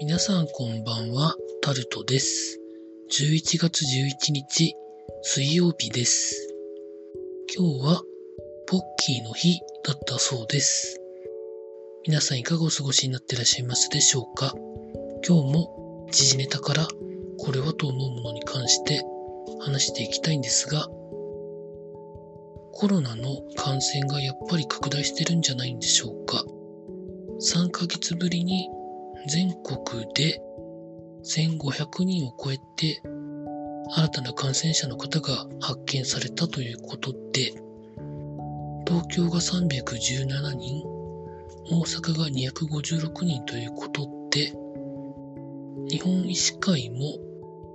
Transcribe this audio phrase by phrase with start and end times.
[0.00, 2.58] 皆さんこんばんは、タルトです。
[3.10, 4.74] 11月11日、
[5.20, 6.54] 水曜日です。
[7.54, 8.02] 今日は、
[8.66, 10.98] ポッキーの日だったそうです。
[12.06, 14.54] 皆さんいかがお過ごしになっていらっしゃいますでしょうか？
[15.28, 16.88] 今日も時事ネタから
[17.38, 19.02] これはと思うものに関して
[19.60, 20.86] 話していきたいんですが、
[22.72, 26.42] コロナの感染がやっぱり拡大してるんじゃないんでしょうか
[27.54, 28.66] ？3ヶ月ぶりに
[29.26, 30.40] 全国で
[31.22, 33.02] 1500人を超えて
[33.92, 37.52] 新たな感染者の方が発見されたということで
[38.86, 40.82] 東京が317人
[41.70, 44.52] 大阪が256人ということで
[45.88, 47.18] 日本医師会も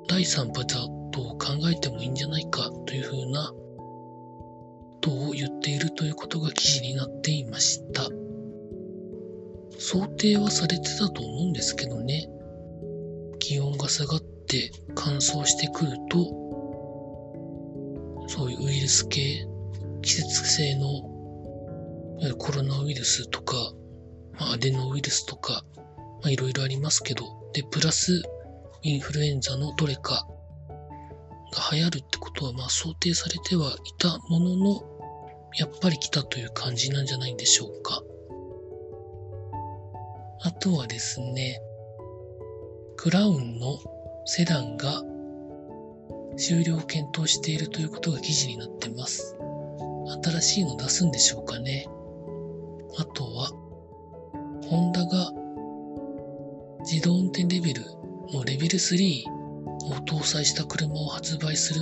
[0.07, 7.84] 第3波だと考えてもいいんじゃないかというふうなことを言っているということが記事になっていました。
[9.87, 12.27] 想定はされてたと思うんですけどね。
[13.37, 16.25] 気温が下がって乾燥してくると、
[18.27, 19.47] そういうウイルス系、
[20.01, 20.87] 季節性の
[22.39, 23.55] コロナウイルスとか、
[24.39, 25.63] まあ、アデノウイルスとか、
[26.23, 28.23] まあ、いろいろありますけど、で、プラス
[28.81, 30.25] インフルエンザのどれか
[31.53, 34.83] が流行るってことはまあ想定されてはいたものの、
[35.59, 38.01] やっぱり来たという感じなんじゃないでしょうか。
[40.65, 41.61] とはですね、
[42.97, 43.77] クラウンの
[44.25, 45.03] セダンが
[46.37, 49.37] 終了を検討しているということが記事になってます。
[50.23, 51.85] 新しいの出すんでしょうかね。
[52.97, 53.51] あとは、
[54.67, 55.31] ホンダが
[56.79, 57.83] 自動運転レベル
[58.33, 61.81] のレベル3を搭載した車を発売する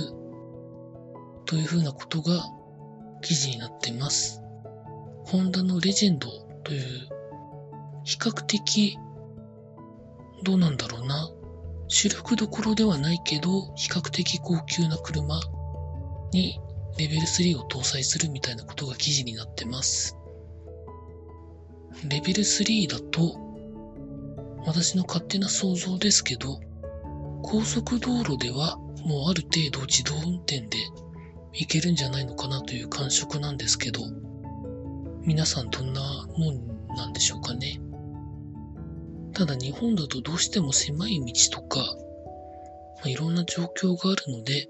[1.46, 2.44] というふうなことが
[3.22, 4.42] 記事になってます。
[5.24, 6.28] ホンダのレジェンド
[6.64, 7.08] という
[8.04, 8.98] 比較的
[10.44, 11.30] どうなんだろうな。
[11.88, 15.40] 主力どころではないけど、比較的高級な車
[16.32, 16.60] に
[16.98, 20.16] レベル3を搭載するみたいなことが記事になってます。
[22.08, 23.38] レベル3だと、
[24.66, 26.60] 私の勝手な想像ですけど、
[27.42, 30.78] 高速道路ではもうある程度自動運転で
[31.52, 34.00] いけるんじゃないのかなという感触なんですけど、
[35.22, 37.80] 皆さんどんなもんなんでしょうかね。
[39.34, 41.86] ただ日本だとどうしても狭い道とか、ま
[43.06, 44.68] あ、いろんな状況があるので、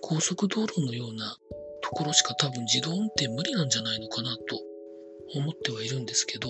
[0.00, 1.36] 高速道路のような
[1.82, 4.60] ところしか多分自動運転無理なんじゃないのかなと
[5.34, 6.48] 思ってはいるんですけど、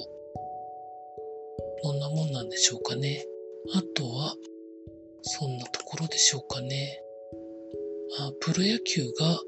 [1.83, 3.27] どんなもんなんでしょうかね。
[3.75, 4.35] あとは、
[5.23, 7.03] そんなところでしょうかね。
[8.21, 9.41] あ、プロ野球が、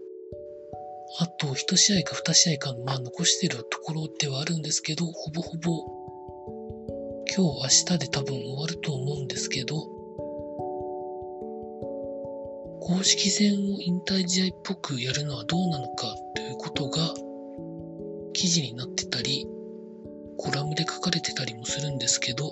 [1.19, 6.00] あと1試合か2試合か、まあ残してるところではあるんですけど、ほぼほぼ、
[7.33, 9.77] 今日明日で多分終わると思うんですけど、
[12.81, 17.15] 公式戦を引退試合っぽくやるのはどうなのかということが
[18.33, 19.47] 記事になってたり、
[20.39, 22.51] コラムで書かれてたりもするんですけど、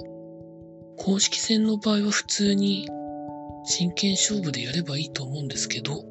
[0.97, 2.89] 公式戦の場合は普通に
[3.65, 6.05] 真剣勝負でやればいいと思うんですけど、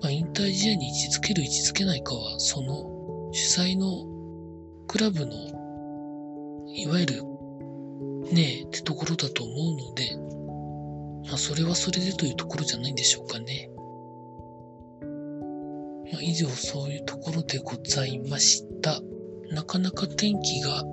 [0.00, 4.06] まあ、引退試合に位置づける位置づけないかは、その主催の
[4.86, 5.32] クラブの、
[6.74, 7.22] いわゆる、
[8.32, 10.16] ねえってところだと思うので、
[11.28, 13.70] まあ、それはそれでというところじゃないんでしょうかね。
[16.12, 19.00] まあ、以上そういうところでございました。
[19.50, 20.84] なかなか天気が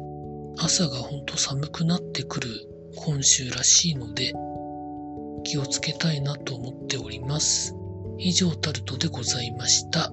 [0.57, 2.49] 朝がほんと寒くなってくる
[2.95, 4.33] 今週らしいので
[5.43, 7.75] 気をつけたいなと思っております。
[8.17, 10.11] 以上タルトでございました。